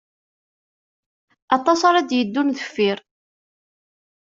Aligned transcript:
Aṭas 1.55 1.81
ara 1.89 2.01
d-yeddun 2.09 2.49
deffir. 2.57 2.99